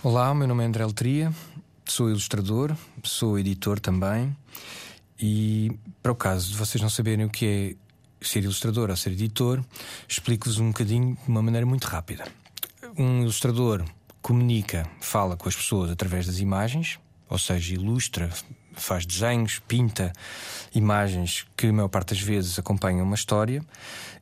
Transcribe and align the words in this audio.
Olá, 0.00 0.32
meu 0.32 0.46
nome 0.46 0.62
é 0.62 0.66
André 0.66 0.86
Letria, 0.86 1.32
sou 1.84 2.08
ilustrador, 2.08 2.76
sou 3.02 3.36
editor 3.36 3.80
também. 3.80 4.36
E 5.20 5.72
para 6.00 6.12
o 6.12 6.14
caso 6.14 6.50
de 6.50 6.56
vocês 6.56 6.80
não 6.80 6.88
saberem 6.88 7.26
o 7.26 7.28
que 7.28 7.76
é 8.20 8.24
ser 8.24 8.44
ilustrador 8.44 8.90
ou 8.90 8.96
ser 8.96 9.10
editor, 9.10 9.60
explico-vos 10.08 10.60
um 10.60 10.68
bocadinho 10.68 11.16
de 11.16 11.28
uma 11.28 11.42
maneira 11.42 11.66
muito 11.66 11.84
rápida. 11.84 12.28
Um 12.96 13.22
ilustrador 13.22 13.84
comunica, 14.22 14.88
fala 15.00 15.36
com 15.36 15.48
as 15.48 15.56
pessoas 15.56 15.90
através 15.90 16.26
das 16.26 16.38
imagens, 16.38 17.00
ou 17.28 17.38
seja, 17.38 17.74
ilustra, 17.74 18.30
faz 18.74 19.06
desenhos, 19.06 19.60
pinta 19.66 20.12
imagens 20.74 21.46
que 21.56 21.66
a 21.66 21.72
maior 21.72 21.88
parte 21.88 22.14
das 22.14 22.20
vezes 22.22 22.58
acompanham 22.58 23.04
uma 23.04 23.14
história, 23.14 23.64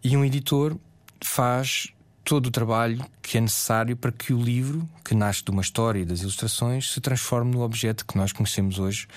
e 0.02 0.16
um 0.16 0.24
editor 0.24 0.76
faz 1.24 1.92
todo 2.24 2.48
o 2.48 2.50
trabalho 2.50 3.04
que 3.22 3.38
é 3.38 3.40
necessário 3.40 3.96
para 3.96 4.12
que 4.12 4.34
o 4.34 4.40
livro, 4.40 4.86
que 5.04 5.14
nasce 5.14 5.42
de 5.42 5.50
uma 5.50 5.62
história 5.62 6.00
e 6.00 6.04
das 6.04 6.20
ilustrações, 6.20 6.92
se 6.92 7.00
transforme 7.00 7.52
no 7.52 7.62
objeto 7.62 8.04
que 8.04 8.16
nós 8.16 8.32
conhecemos 8.32 8.78
hoje, 8.78 9.08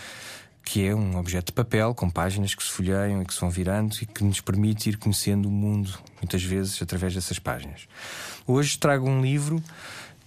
que 0.63 0.85
é 0.85 0.95
um 0.95 1.17
objeto 1.17 1.47
de 1.47 1.51
papel 1.51 1.93
com 1.93 2.09
páginas 2.09 2.55
que 2.55 2.63
se 2.63 2.69
folheiam 2.69 3.21
e 3.21 3.25
que 3.25 3.33
se 3.33 3.41
vão 3.41 3.49
virando 3.49 3.97
e 4.01 4.05
que 4.05 4.23
nos 4.23 4.39
permite 4.39 4.89
ir 4.89 4.97
conhecendo 4.97 5.49
o 5.49 5.51
mundo, 5.51 5.97
muitas 6.21 6.43
vezes 6.43 6.81
através 6.81 7.13
dessas 7.13 7.39
páginas. 7.39 7.87
Hoje 8.47 8.77
trago 8.77 9.09
um 9.09 9.21
livro 9.21 9.61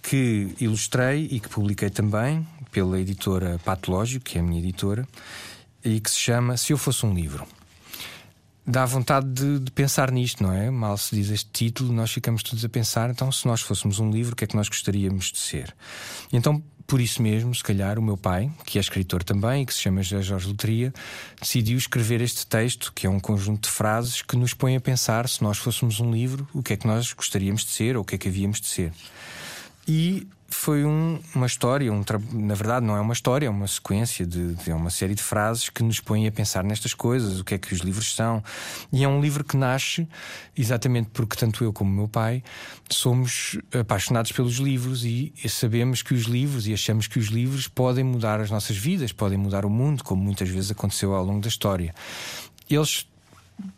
que 0.09 0.55
ilustrei 0.59 1.27
e 1.31 1.39
que 1.39 1.49
publiquei 1.49 1.89
também 1.89 2.47
pela 2.71 2.99
editora 2.99 3.59
Patológico, 3.63 4.25
que 4.25 4.37
é 4.37 4.41
a 4.41 4.43
minha 4.43 4.59
editora, 4.59 5.07
e 5.83 5.99
que 5.99 6.09
se 6.11 6.19
chama 6.19 6.57
Se 6.57 6.73
Eu 6.73 6.77
Fosse 6.77 7.05
um 7.05 7.13
Livro 7.13 7.45
dá 8.67 8.83
vontade 8.85 9.27
de, 9.27 9.59
de, 9.59 9.71
pensar 9.71 10.11
nisto, 10.11 10.41
não 10.41 10.51
é? 10.51 10.71
Mal 10.71 10.97
se 10.97 11.15
diz 11.15 11.29
este 11.29 11.49
título, 11.51 11.93
nós 11.93 12.11
ficamos 12.11 12.41
todos 12.41 12.65
a 12.65 12.69
pensar, 12.69 13.11
então, 13.11 13.31
se 13.31 13.45
nós 13.45 13.61
fôssemos 13.61 13.99
um 13.99 14.09
livro, 14.09 14.33
o 14.33 14.35
que 14.35 14.43
é 14.43 14.47
que 14.47 14.55
nós 14.55 14.67
gostaríamos 14.67 15.31
de 15.31 15.37
ser? 15.37 15.75
Então, 16.33 16.63
por 16.87 17.01
isso 17.01 17.21
mesmo, 17.21 17.53
se 17.53 17.63
calhar, 17.63 17.97
o 17.97 18.01
meu 18.01 18.17
pai, 18.17 18.51
que 18.65 18.77
é 18.77 18.81
escritor 18.81 19.23
também 19.23 19.63
e 19.63 19.65
que 19.65 19.73
se 19.73 19.81
chama 19.81 20.03
Jorge 20.03 20.47
Lutria, 20.47 20.93
decidiu 21.39 21.77
escrever 21.77 22.21
este 22.21 22.45
texto, 22.45 22.91
que 22.93 23.07
é 23.07 23.09
um 23.09 23.19
conjunto 23.19 23.67
de 23.67 23.69
frases 23.69 24.21
que 24.21 24.35
nos 24.35 24.53
põe 24.53 24.75
a 24.75 24.81
pensar, 24.81 25.27
se 25.27 25.43
nós 25.43 25.57
fôssemos 25.57 25.99
um 25.99 26.11
livro, 26.11 26.47
o 26.53 26.61
que 26.61 26.73
é 26.73 26.77
que 26.77 26.87
nós 26.87 27.11
gostaríamos 27.13 27.63
de 27.65 27.71
ser 27.71 27.95
ou 27.95 28.03
o 28.03 28.05
que 28.05 28.15
é 28.15 28.17
que 28.17 28.27
havíamos 28.27 28.59
de 28.61 28.67
ser. 28.67 28.91
E 29.87 30.27
foi 30.47 30.85
um, 30.85 31.19
uma 31.33 31.45
história, 31.45 31.91
um 31.91 32.03
na 32.31 32.55
verdade 32.55 32.85
não 32.85 32.95
é 32.95 33.01
uma 33.01 33.13
história, 33.13 33.47
é 33.47 33.49
uma 33.49 33.67
sequência 33.67 34.25
de, 34.25 34.55
de 34.55 34.71
é 34.71 34.75
uma 34.75 34.89
série 34.89 35.13
de 35.13 35.21
frases 35.21 35.69
que 35.69 35.83
nos 35.83 35.99
põem 35.99 36.27
a 36.27 36.31
pensar 36.31 36.63
nestas 36.63 36.93
coisas, 36.93 37.39
o 37.39 37.43
que 37.43 37.55
é 37.55 37.57
que 37.57 37.73
os 37.73 37.81
livros 37.81 38.15
são. 38.15 38.43
E 38.91 39.03
é 39.03 39.07
um 39.07 39.19
livro 39.19 39.43
que 39.43 39.57
nasce 39.57 40.07
exatamente 40.57 41.09
porque 41.11 41.35
tanto 41.35 41.63
eu 41.63 41.73
como 41.73 41.91
meu 41.91 42.07
pai 42.07 42.43
somos 42.89 43.57
apaixonados 43.73 44.31
pelos 44.31 44.55
livros 44.55 45.03
e 45.03 45.33
sabemos 45.49 46.01
que 46.01 46.13
os 46.13 46.23
livros 46.23 46.67
e 46.67 46.73
achamos 46.73 47.07
que 47.07 47.19
os 47.19 47.27
livros 47.27 47.67
podem 47.67 48.03
mudar 48.03 48.39
as 48.39 48.49
nossas 48.49 48.77
vidas, 48.77 49.11
podem 49.11 49.37
mudar 49.37 49.65
o 49.65 49.69
mundo, 49.69 50.03
como 50.03 50.23
muitas 50.23 50.49
vezes 50.49 50.71
aconteceu 50.71 51.13
ao 51.13 51.23
longo 51.23 51.41
da 51.41 51.47
história. 51.47 51.93
Eles 52.69 53.07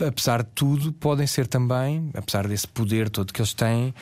apesar 0.06 0.44
de 0.44 0.50
tudo, 0.56 0.92
podem 0.92 1.28
ser 1.28 1.48
também, 1.48 2.10
apesar 2.14 2.48
desse 2.48 2.68
poder 2.68 3.10
todo 3.10 3.32
que 3.32 3.42
eles 3.42 3.54
têm, 3.54 3.94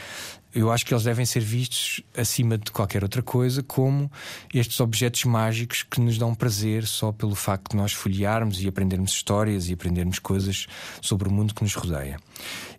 eu 0.56 0.72
acho 0.72 0.86
que 0.86 0.94
eles 0.94 1.04
devem 1.04 1.26
ser 1.26 1.42
vistos 1.42 2.02
acima 2.16 2.58
de 2.58 2.72
qualquer 2.72 3.04
outra 3.04 3.22
coisa 3.22 3.62
como 3.62 4.10
estes 4.54 4.80
objetos 4.80 5.26
mágicos 5.26 5.84
que 5.84 6.00
nos 6.00 6.18
dão 6.18 6.34
prazer 6.34 6.88
só 6.88 7.12
pelo 7.12 7.36
facto 7.36 7.72
de 7.72 7.78
nós 7.78 7.92
folhearmos 7.92 8.62
e 8.62 8.68
aprendermos 8.68 9.12
histórias 9.12 9.68
e 9.68 9.74
aprendermos 9.74 10.18
coisas 10.18 10.66
sobre 11.02 11.28
o 11.28 11.32
mundo 11.32 11.54
que 11.54 11.62
nos 11.62 11.76
rodeia. 11.76 12.18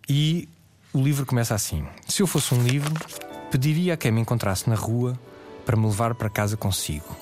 E 0.09 0.49
o 0.91 0.99
livro 0.99 1.23
começa 1.23 1.53
assim: 1.53 1.85
Se 2.07 2.23
eu 2.23 2.27
fosse 2.27 2.55
um 2.55 2.63
livro, 2.63 2.91
pediria 3.51 3.93
a 3.93 3.97
quem 3.97 4.11
me 4.11 4.21
encontrasse 4.21 4.67
na 4.67 4.75
rua 4.75 5.17
para 5.63 5.77
me 5.77 5.85
levar 5.85 6.15
para 6.15 6.29
casa 6.29 6.57
consigo. 6.57 7.15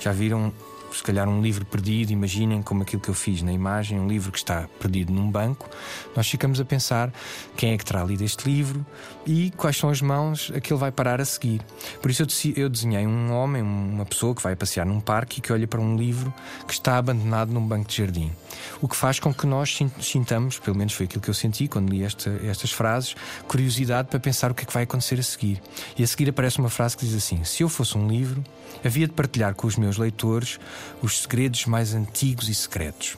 Já 0.00 0.10
viram 0.10 0.52
se 0.92 1.02
calhar 1.02 1.28
um 1.28 1.40
livro 1.40 1.64
perdido, 1.64 2.12
imaginem 2.12 2.62
como 2.62 2.82
aquilo 2.82 3.00
que 3.00 3.08
eu 3.08 3.14
fiz 3.14 3.42
na 3.42 3.52
imagem, 3.52 3.98
um 3.98 4.08
livro 4.08 4.32
que 4.32 4.38
está 4.38 4.68
perdido 4.80 5.12
num 5.12 5.30
banco, 5.30 5.68
nós 6.14 6.28
ficamos 6.28 6.60
a 6.60 6.64
pensar 6.64 7.12
quem 7.56 7.72
é 7.72 7.78
que 7.78 7.84
terá 7.84 8.04
lido 8.04 8.22
este 8.24 8.48
livro 8.48 8.84
e 9.26 9.50
quais 9.56 9.76
são 9.76 9.90
as 9.90 10.00
mãos 10.00 10.52
a 10.54 10.60
que 10.60 10.72
ele 10.72 10.80
vai 10.80 10.92
parar 10.92 11.20
a 11.20 11.24
seguir. 11.24 11.60
Por 12.00 12.10
isso 12.10 12.24
eu 12.56 12.68
desenhei 12.68 13.06
um 13.06 13.32
homem, 13.32 13.62
uma 13.62 14.04
pessoa 14.04 14.34
que 14.34 14.42
vai 14.42 14.54
passear 14.54 14.86
num 14.86 15.00
parque 15.00 15.38
e 15.38 15.42
que 15.42 15.52
olha 15.52 15.66
para 15.66 15.80
um 15.80 15.96
livro 15.96 16.32
que 16.66 16.72
está 16.72 16.98
abandonado 16.98 17.52
num 17.52 17.66
banco 17.66 17.88
de 17.88 17.96
jardim. 17.96 18.32
O 18.80 18.88
que 18.88 18.96
faz 18.96 19.18
com 19.18 19.32
que 19.32 19.46
nós 19.46 19.78
sintamos, 20.00 20.58
pelo 20.58 20.76
menos 20.76 20.92
foi 20.92 21.06
aquilo 21.06 21.22
que 21.22 21.30
eu 21.30 21.34
senti 21.34 21.68
quando 21.68 21.90
li 21.90 22.02
esta, 22.02 22.30
estas 22.44 22.72
frases, 22.72 23.14
curiosidade 23.46 24.08
para 24.08 24.20
pensar 24.20 24.50
o 24.50 24.54
que 24.54 24.62
é 24.62 24.66
que 24.66 24.72
vai 24.72 24.84
acontecer 24.84 25.18
a 25.18 25.22
seguir. 25.22 25.60
E 25.96 26.02
a 26.02 26.06
seguir 26.06 26.28
aparece 26.28 26.58
uma 26.58 26.70
frase 26.70 26.96
que 26.96 27.04
diz 27.04 27.14
assim: 27.14 27.42
Se 27.44 27.62
eu 27.62 27.68
fosse 27.68 27.96
um 27.96 28.08
livro, 28.08 28.44
havia 28.84 29.06
de 29.06 29.12
partilhar 29.12 29.54
com 29.54 29.66
os 29.66 29.76
meus 29.76 29.96
leitores 29.96 30.58
os 31.02 31.22
segredos 31.22 31.66
mais 31.66 31.94
antigos 31.94 32.48
e 32.48 32.54
secretos. 32.54 33.16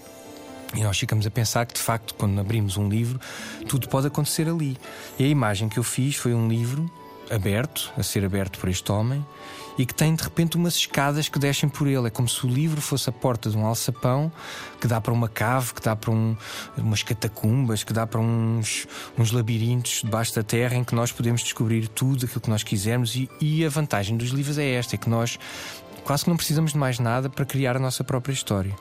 E 0.74 0.82
nós 0.82 0.98
ficamos 0.98 1.26
a 1.26 1.30
pensar 1.30 1.64
que, 1.66 1.74
de 1.74 1.80
facto, 1.80 2.14
quando 2.14 2.38
abrimos 2.40 2.76
um 2.76 2.88
livro, 2.88 3.18
tudo 3.68 3.88
pode 3.88 4.06
acontecer 4.06 4.48
ali. 4.48 4.76
E 5.18 5.24
a 5.24 5.28
imagem 5.28 5.68
que 5.68 5.78
eu 5.78 5.82
fiz 5.82 6.16
foi 6.16 6.34
um 6.34 6.48
livro 6.48 6.90
aberto, 7.30 7.92
a 7.96 8.02
ser 8.02 8.24
aberto 8.24 8.58
por 8.58 8.68
este 8.68 8.90
homem, 8.90 9.24
e 9.78 9.86
que 9.86 9.94
tem 9.94 10.14
de 10.14 10.22
repente 10.22 10.56
umas 10.56 10.74
escadas 10.74 11.28
que 11.28 11.38
descem 11.38 11.68
por 11.68 11.86
ele. 11.86 12.08
É 12.08 12.10
como 12.10 12.28
se 12.28 12.44
o 12.44 12.48
livro 12.48 12.80
fosse 12.80 13.08
a 13.08 13.12
porta 13.12 13.48
de 13.48 13.56
um 13.56 13.64
alçapão 13.64 14.30
que 14.80 14.88
dá 14.88 15.00
para 15.00 15.12
uma 15.12 15.28
cave, 15.28 15.72
que 15.72 15.80
dá 15.80 15.94
para 15.94 16.10
um, 16.10 16.36
umas 16.76 17.02
catacumbas, 17.02 17.84
que 17.84 17.92
dá 17.92 18.06
para 18.06 18.20
uns, 18.20 18.86
uns 19.16 19.30
labirintos 19.30 20.02
debaixo 20.02 20.34
da 20.34 20.42
terra 20.42 20.74
em 20.74 20.82
que 20.82 20.94
nós 20.94 21.12
podemos 21.12 21.42
descobrir 21.42 21.86
tudo 21.88 22.26
aquilo 22.26 22.40
que 22.40 22.50
nós 22.50 22.64
quisermos. 22.64 23.14
E, 23.14 23.30
e 23.40 23.64
a 23.64 23.68
vantagem 23.68 24.16
dos 24.16 24.30
livros 24.30 24.58
é 24.58 24.72
esta: 24.72 24.96
é 24.96 24.98
que 24.98 25.08
nós 25.08 25.38
quase 26.08 26.24
que 26.24 26.30
não 26.30 26.38
precisamos 26.38 26.72
de 26.72 26.78
mais 26.78 26.98
nada 26.98 27.28
para 27.28 27.44
criar 27.44 27.76
a 27.76 27.78
nossa 27.78 28.02
própria 28.02 28.32
história. 28.32 28.74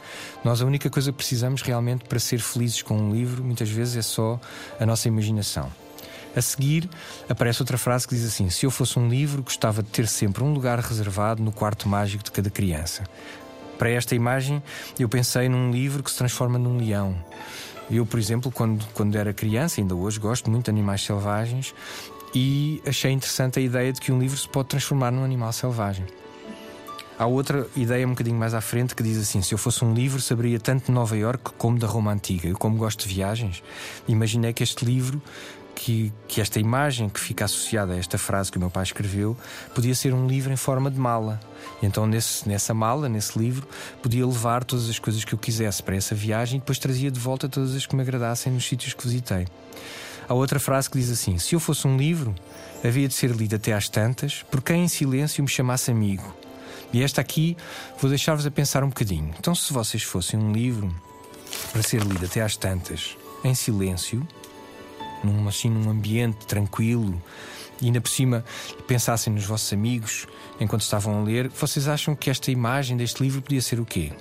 Nós 0.45 0.61
a 0.61 0.65
única 0.65 0.89
coisa 0.89 1.11
que 1.11 1.17
precisamos 1.17 1.61
realmente 1.61 2.05
para 2.05 2.19
ser 2.19 2.39
felizes 2.39 2.81
com 2.81 2.97
um 2.97 3.11
livro, 3.11 3.43
muitas 3.43 3.69
vezes, 3.69 3.97
é 3.97 4.01
só 4.01 4.39
a 4.79 4.85
nossa 4.85 5.09
imaginação. 5.09 5.69
A 6.33 6.41
seguir, 6.41 6.89
aparece 7.27 7.61
outra 7.61 7.77
frase 7.77 8.07
que 8.07 8.15
diz 8.15 8.25
assim: 8.25 8.49
Se 8.49 8.65
eu 8.65 8.71
fosse 8.71 8.97
um 8.97 9.09
livro, 9.09 9.43
gostava 9.43 9.83
de 9.83 9.89
ter 9.89 10.07
sempre 10.07 10.41
um 10.41 10.53
lugar 10.53 10.79
reservado 10.79 11.43
no 11.43 11.51
quarto 11.51 11.89
mágico 11.89 12.23
de 12.23 12.31
cada 12.31 12.49
criança. 12.49 13.03
Para 13.77 13.89
esta 13.89 14.15
imagem, 14.15 14.63
eu 14.97 15.09
pensei 15.09 15.49
num 15.49 15.69
livro 15.69 16.01
que 16.01 16.09
se 16.09 16.17
transforma 16.17 16.57
num 16.57 16.77
leão. 16.77 17.13
Eu, 17.91 18.05
por 18.05 18.21
exemplo, 18.21 18.49
quando, 18.49 18.87
quando 18.93 19.17
era 19.17 19.33
criança, 19.33 19.81
ainda 19.81 19.93
hoje 19.93 20.17
gosto 20.17 20.49
muito 20.49 20.65
de 20.65 20.71
animais 20.71 21.01
selvagens 21.01 21.75
e 22.33 22.81
achei 22.87 23.11
interessante 23.11 23.59
a 23.59 23.61
ideia 23.61 23.91
de 23.91 23.99
que 23.99 24.13
um 24.13 24.19
livro 24.19 24.37
se 24.37 24.47
pode 24.47 24.69
transformar 24.69 25.11
num 25.11 25.25
animal 25.25 25.51
selvagem. 25.51 26.05
Há 27.19 27.25
outra 27.25 27.67
ideia 27.75 28.05
um 28.05 28.11
bocadinho 28.11 28.37
mais 28.37 28.53
à 28.53 28.61
frente 28.61 28.93
que 28.93 29.01
diz 29.01 29.17
assim: 29.17 29.41
se 29.41 29.51
eu 29.51 29.57
fosse 29.57 29.83
um 29.83 29.91
livro, 29.91 30.21
saberia 30.21 30.59
tanto 30.59 30.85
de 30.85 30.91
Nova 30.91 31.17
York 31.17 31.51
como 31.57 31.79
da 31.79 31.87
Roma 31.87 32.11
Antiga. 32.11 32.47
Eu, 32.47 32.55
como 32.55 32.77
gosto 32.77 33.07
de 33.07 33.15
viagens, 33.15 33.63
imaginei 34.07 34.53
que 34.53 34.61
este 34.61 34.85
livro 34.85 35.19
que, 35.73 36.13
que, 36.27 36.41
esta 36.41 36.59
imagem 36.59 37.09
que 37.09 37.19
fica 37.19 37.45
associada 37.45 37.93
a 37.93 37.97
esta 37.97 38.19
frase 38.19 38.51
que 38.51 38.57
o 38.57 38.59
meu 38.59 38.69
pai 38.69 38.83
escreveu 38.83 39.35
podia 39.73 39.95
ser 39.95 40.13
um 40.13 40.27
livro 40.27 40.53
em 40.53 40.55
forma 40.55 40.91
de 40.91 40.99
mala. 40.99 41.39
Então, 41.81 42.05
nesse, 42.05 42.47
nessa 42.47 42.73
mala, 42.73 43.09
nesse 43.09 43.37
livro, 43.37 43.67
podia 44.01 44.25
levar 44.25 44.63
todas 44.63 44.87
as 44.87 44.99
coisas 44.99 45.23
que 45.23 45.33
eu 45.33 45.39
quisesse 45.39 45.81
para 45.81 45.95
essa 45.95 46.13
viagem 46.13 46.57
e 46.57 46.59
depois 46.59 46.77
trazia 46.77 47.09
de 47.09 47.19
volta 47.19 47.49
todas 47.49 47.75
as 47.75 47.85
que 47.85 47.95
me 47.95 48.03
agradassem 48.03 48.53
nos 48.53 48.65
sítios 48.67 48.93
que 48.93 49.07
visitei. 49.07 49.47
Há 50.29 50.35
outra 50.35 50.59
frase 50.59 50.87
que 50.87 50.99
diz 50.99 51.09
assim: 51.09 51.39
Se 51.39 51.55
eu 51.55 51.59
fosse 51.59 51.87
um 51.87 51.97
livro, 51.97 52.35
havia 52.83 53.07
de 53.07 53.15
ser 53.15 53.31
lido 53.31 53.55
até 53.55 53.73
às 53.73 53.89
tantas 53.89 54.43
por 54.51 54.61
quem 54.61 54.83
em 54.83 54.87
silêncio 54.87 55.43
me 55.43 55.49
chamasse 55.49 55.89
amigo 55.89 56.46
e 56.93 57.03
esta 57.03 57.21
aqui 57.21 57.57
vou 57.99 58.09
deixar-vos 58.09 58.45
a 58.45 58.51
pensar 58.51 58.83
um 58.83 58.89
bocadinho. 58.89 59.33
Então, 59.39 59.53
se 59.53 59.71
vocês 59.73 60.03
fossem 60.03 60.39
um 60.39 60.51
livro 60.51 60.93
para 61.71 61.81
ser 61.81 62.01
lido 62.01 62.25
até 62.25 62.41
às 62.41 62.55
tantas, 62.55 63.17
em 63.43 63.53
silêncio, 63.53 64.27
num, 65.23 65.47
assim, 65.47 65.69
num 65.69 65.89
ambiente 65.89 66.45
tranquilo, 66.45 67.21
e 67.81 67.85
ainda 67.85 68.01
por 68.01 68.09
cima 68.09 68.43
pensassem 68.87 69.31
nos 69.31 69.45
vossos 69.45 69.71
amigos 69.71 70.27
enquanto 70.59 70.81
estavam 70.81 71.19
a 71.19 71.23
ler, 71.23 71.49
vocês 71.49 71.87
acham 71.87 72.15
que 72.15 72.29
esta 72.29 72.51
imagem 72.51 72.97
deste 72.97 73.21
livro 73.21 73.41
podia 73.41 73.61
ser 73.61 73.79
o 73.79 73.85
quê? 73.85 74.11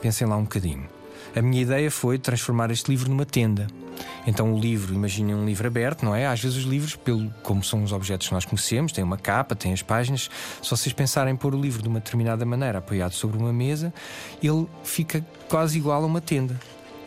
Pensem 0.00 0.26
lá 0.26 0.36
um 0.36 0.42
bocadinho. 0.42 0.88
A 1.34 1.42
minha 1.42 1.62
ideia 1.62 1.90
foi 1.90 2.18
transformar 2.18 2.70
este 2.70 2.90
livro 2.90 3.10
numa 3.10 3.26
tenda. 3.26 3.66
Então 4.26 4.52
o 4.52 4.58
livro, 4.58 4.94
imaginem 4.94 5.34
um 5.34 5.44
livro 5.44 5.66
aberto, 5.66 6.04
não 6.04 6.14
é? 6.14 6.26
Às 6.26 6.40
vezes 6.40 6.58
os 6.58 6.64
livros, 6.64 6.96
pelo, 6.96 7.30
como 7.42 7.62
são 7.62 7.82
os 7.82 7.92
objetos 7.92 8.28
que 8.28 8.34
nós 8.34 8.44
conhecemos, 8.44 8.92
têm 8.92 9.04
uma 9.04 9.18
capa, 9.18 9.54
têm 9.54 9.72
as 9.72 9.82
páginas. 9.82 10.30
Se 10.62 10.70
vocês 10.70 10.92
pensarem 10.92 11.36
pôr 11.36 11.54
o 11.54 11.60
livro 11.60 11.82
de 11.82 11.88
uma 11.88 12.00
determinada 12.00 12.44
maneira, 12.44 12.78
apoiado 12.78 13.12
sobre 13.12 13.38
uma 13.38 13.52
mesa, 13.52 13.92
ele 14.42 14.66
fica 14.82 15.24
quase 15.48 15.78
igual 15.78 16.02
a 16.02 16.06
uma 16.06 16.20
tenda. 16.20 16.58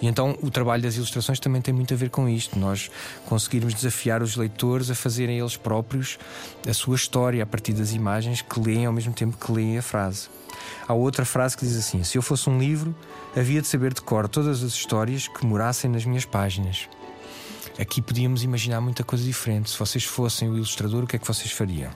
E 0.02 0.08
então 0.08 0.38
o 0.42 0.52
trabalho 0.52 0.84
das 0.84 0.96
ilustrações 0.96 1.40
também 1.40 1.62
tem 1.62 1.74
muito 1.74 1.94
a 1.94 1.98
ver 1.98 2.10
com 2.10 2.30
isto. 2.30 2.58
Nós 2.58 2.92
conseguirmos 3.25 3.74
desafiar 3.74 4.22
os 4.22 4.36
leitores 4.36 4.92
a 4.92 4.96
fazerem 4.96 5.40
eles 5.40 5.58
próprios 5.58 6.19
a 6.68 6.74
sua 6.74 6.96
história 6.96 7.42
a 7.42 7.46
partir 7.46 7.74
das 7.74 7.94
imagens 7.94 8.42
que 8.42 8.60
leem 8.60 8.86
ao 8.86 8.94
mesmo 8.94 9.14
tempo 9.14 9.38
que 9.38 9.52
leem 9.52 9.78
a 9.78 9.81
frase. 9.81 10.30
Há 10.88 10.94
outra 10.94 11.25
frase 11.25 11.58
que 11.58 11.66
diz 11.66 11.78
assim: 11.78 12.04
Se 12.04 12.18
eu 12.18 12.22
fosse 12.22 12.50
um 12.50 12.60
livro, 12.60 12.96
havia 13.36 13.62
de 13.62 13.68
saber 13.68 13.94
de 13.94 14.02
cor 14.02 14.28
todas 14.28 14.64
as 14.64 14.72
histórias 14.72 15.28
que 15.28 15.46
morassem 15.46 15.90
nas 15.90 16.06
minhas 16.06 16.25
páginas. 16.25 16.88
Aqui 17.80 18.02
podíamos 18.02 18.44
imaginar 18.44 18.81
muita 18.81 19.04
coisa 19.04 19.24
diferente. 19.24 19.69
Se 19.69 19.78
vocês 19.78 20.04
fossem 20.04 20.50
o 20.50 20.56
ilustrador, 20.56 21.04
o 21.04 21.08
que 21.08 21.16
é 21.16 21.19
que 21.19 21.28
vocês 21.28 21.52
fariam? 21.52 21.92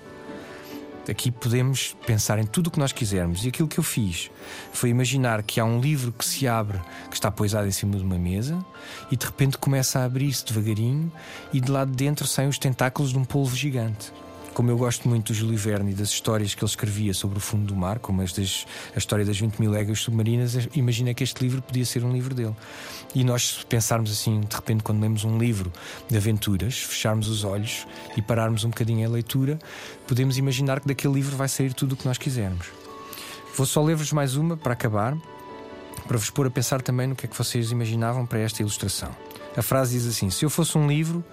Aqui 1.09 1.31
podemos 1.31 1.97
pensar 2.05 2.37
em 2.37 2.45
tudo 2.45 2.67
o 2.67 2.71
que 2.71 2.79
nós 2.79 2.91
quisermos. 2.91 3.43
E 3.43 3.49
aquilo 3.49 3.67
que 3.67 3.79
eu 3.79 3.83
fiz 3.83 4.29
foi 4.71 4.89
imaginar 4.89 5.41
que 5.41 5.59
há 5.59 5.65
um 5.65 5.81
livro 5.81 6.11
que 6.11 6.23
se 6.23 6.47
abre, 6.47 6.79
que 7.09 7.15
está 7.15 7.31
poisado 7.31 7.67
em 7.67 7.71
cima 7.71 7.97
de 7.97 8.03
uma 8.03 8.19
mesa, 8.19 8.63
e 9.11 9.15
de 9.15 9.25
repente 9.25 9.57
começa 9.57 9.99
a 9.99 10.05
abrir-se 10.05 10.45
devagarinho, 10.45 11.11
e 11.51 11.59
de 11.59 11.71
lá 11.71 11.83
de 11.83 11.91
dentro 11.91 12.27
saem 12.27 12.47
os 12.47 12.59
tentáculos 12.59 13.11
de 13.11 13.17
um 13.17 13.25
polvo 13.25 13.55
gigante. 13.55 14.13
Como 14.53 14.69
eu 14.69 14.77
gosto 14.77 15.07
muito 15.07 15.31
do 15.31 15.33
Júlio 15.33 15.57
Verne 15.57 15.91
e 15.91 15.93
das 15.93 16.09
histórias 16.09 16.53
que 16.53 16.61
ele 16.61 16.69
escrevia 16.69 17.13
sobre 17.13 17.37
o 17.37 17.41
fundo 17.41 17.67
do 17.67 17.75
mar, 17.75 17.99
como 17.99 18.21
estas, 18.21 18.65
a 18.93 18.97
história 18.97 19.23
das 19.23 19.39
20 19.39 19.57
mil 19.59 19.71
léguas 19.71 20.01
submarinas, 20.01 20.67
imagina 20.75 21.13
que 21.13 21.23
este 21.23 21.41
livro 21.41 21.61
podia 21.61 21.85
ser 21.85 22.03
um 22.03 22.11
livro 22.11 22.35
dele. 22.35 22.55
E 23.15 23.23
nós, 23.23 23.59
se 23.59 23.65
pensarmos 23.65 24.11
assim, 24.11 24.41
de 24.41 24.53
repente, 24.53 24.83
quando 24.83 24.99
lemos 24.99 25.23
um 25.23 25.37
livro 25.37 25.71
de 26.09 26.17
aventuras, 26.17 26.77
fecharmos 26.79 27.29
os 27.29 27.45
olhos 27.45 27.87
e 28.17 28.21
pararmos 28.21 28.65
um 28.65 28.69
bocadinho 28.69 29.07
a 29.07 29.11
leitura, 29.11 29.57
podemos 30.05 30.37
imaginar 30.37 30.81
que 30.81 30.87
daquele 30.87 31.13
livro 31.13 31.37
vai 31.37 31.47
sair 31.47 31.73
tudo 31.73 31.93
o 31.93 31.95
que 31.95 32.05
nós 32.05 32.17
quisermos. 32.17 32.67
Vou 33.55 33.65
só 33.65 33.81
ler-vos 33.81 34.11
mais 34.11 34.35
uma 34.35 34.57
para 34.57 34.73
acabar, 34.73 35.17
para 36.05 36.17
vos 36.17 36.29
pôr 36.29 36.47
a 36.47 36.51
pensar 36.51 36.81
também 36.81 37.07
no 37.07 37.15
que 37.15 37.25
é 37.25 37.29
que 37.29 37.37
vocês 37.37 37.71
imaginavam 37.71 38.25
para 38.25 38.39
esta 38.39 38.61
ilustração. 38.61 39.15
A 39.55 39.61
frase 39.61 39.97
diz 39.97 40.07
assim: 40.07 40.29
Se 40.29 40.43
eu 40.43 40.49
fosse 40.49 40.77
um 40.77 40.87
livro, 40.87 41.23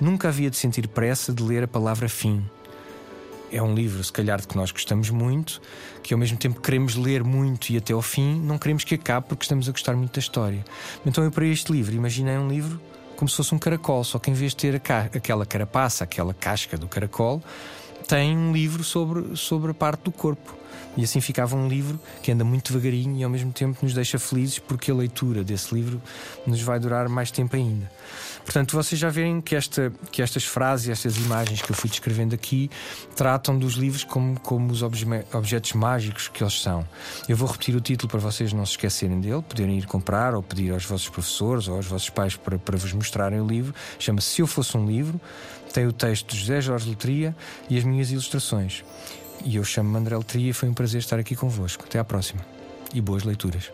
nunca 0.00 0.28
havia 0.28 0.50
de 0.50 0.56
sentir 0.56 0.86
pressa 0.86 1.32
de 1.32 1.42
ler 1.42 1.64
a 1.64 1.68
palavra 1.68 2.08
fim 2.08 2.44
é 3.50 3.62
um 3.62 3.74
livro, 3.74 4.02
se 4.02 4.12
calhar, 4.12 4.40
de 4.40 4.46
que 4.46 4.56
nós 4.56 4.70
gostamos 4.70 5.10
muito, 5.10 5.60
que 6.02 6.12
ao 6.12 6.18
mesmo 6.18 6.36
tempo 6.36 6.60
queremos 6.60 6.94
ler 6.94 7.24
muito 7.24 7.70
e 7.70 7.76
até 7.76 7.92
ao 7.92 8.02
fim, 8.02 8.40
não 8.40 8.58
queremos 8.58 8.84
que 8.84 8.94
acabe 8.94 9.26
porque 9.28 9.44
estamos 9.44 9.68
a 9.68 9.72
gostar 9.72 9.94
muito 9.96 10.12
da 10.12 10.18
história. 10.18 10.64
Então 11.04 11.22
eu, 11.24 11.30
para 11.30 11.46
este 11.46 11.72
livro, 11.72 11.94
imaginei 11.94 12.36
um 12.36 12.48
livro 12.48 12.80
como 13.16 13.28
se 13.28 13.36
fosse 13.36 13.54
um 13.54 13.58
caracol, 13.58 14.04
só 14.04 14.18
que 14.18 14.30
em 14.30 14.34
vez 14.34 14.52
de 14.52 14.58
ter 14.58 14.82
aquela 15.14 15.44
carapaça, 15.44 16.04
aquela 16.04 16.32
casca 16.32 16.76
do 16.76 16.86
caracol, 16.86 17.42
tem 18.06 18.36
um 18.36 18.52
livro 18.52 18.84
sobre, 18.84 19.36
sobre 19.36 19.72
a 19.72 19.74
parte 19.74 20.04
do 20.04 20.12
corpo. 20.12 20.57
E 20.98 21.04
assim 21.04 21.20
ficava 21.20 21.54
um 21.54 21.68
livro 21.68 21.98
que 22.20 22.32
anda 22.32 22.42
muito 22.42 22.72
devagarinho 22.72 23.16
e 23.16 23.22
ao 23.22 23.30
mesmo 23.30 23.52
tempo 23.52 23.78
nos 23.82 23.94
deixa 23.94 24.18
felizes 24.18 24.58
porque 24.58 24.90
a 24.90 24.94
leitura 24.94 25.44
desse 25.44 25.72
livro 25.72 26.02
nos 26.44 26.60
vai 26.60 26.80
durar 26.80 27.08
mais 27.08 27.30
tempo 27.30 27.54
ainda. 27.54 27.88
Portanto, 28.44 28.74
vocês 28.74 29.00
já 29.00 29.08
veem 29.08 29.40
que, 29.40 29.54
esta, 29.54 29.92
que 30.10 30.20
estas 30.20 30.44
frases, 30.44 30.88
estas 30.88 31.16
imagens 31.16 31.62
que 31.62 31.70
eu 31.70 31.76
fui 31.76 31.88
descrevendo 31.88 32.34
aqui, 32.34 32.68
tratam 33.14 33.56
dos 33.56 33.74
livros 33.74 34.02
como, 34.02 34.40
como 34.40 34.72
os 34.72 34.82
obje, 34.82 35.06
objetos 35.32 35.72
mágicos 35.74 36.26
que 36.26 36.42
eles 36.42 36.60
são. 36.60 36.84
Eu 37.28 37.36
vou 37.36 37.46
repetir 37.46 37.76
o 37.76 37.80
título 37.80 38.10
para 38.10 38.18
vocês 38.18 38.52
não 38.52 38.66
se 38.66 38.72
esquecerem 38.72 39.20
dele, 39.20 39.42
poderem 39.42 39.78
ir 39.78 39.86
comprar 39.86 40.34
ou 40.34 40.42
pedir 40.42 40.72
aos 40.72 40.84
vossos 40.84 41.08
professores 41.08 41.68
ou 41.68 41.76
aos 41.76 41.86
vossos 41.86 42.10
pais 42.10 42.34
para, 42.34 42.58
para 42.58 42.76
vos 42.76 42.92
mostrarem 42.92 43.40
o 43.40 43.46
livro. 43.46 43.72
Chama-se 44.00 44.30
Se 44.30 44.42
Eu 44.42 44.48
Fosse 44.48 44.76
um 44.76 44.84
Livro, 44.84 45.20
tem 45.72 45.86
o 45.86 45.92
texto 45.92 46.32
de 46.32 46.40
José 46.40 46.60
Jorge 46.60 46.88
Letria 46.88 47.36
e 47.70 47.78
as 47.78 47.84
minhas 47.84 48.10
ilustrações. 48.10 48.82
E 49.44 49.56
eu 49.56 49.64
chamo-me 49.64 49.96
André 49.96 50.16
Letria 50.16 50.50
e 50.50 50.52
foi 50.52 50.68
um 50.68 50.74
prazer 50.74 51.00
estar 51.00 51.18
aqui 51.18 51.34
convosco. 51.34 51.84
Até 51.84 51.98
à 51.98 52.04
próxima 52.04 52.44
e 52.92 53.00
boas 53.00 53.24
leituras. 53.24 53.70